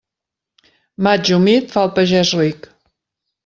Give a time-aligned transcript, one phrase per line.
[1.09, 2.67] Maig humit, fa el pagès ric.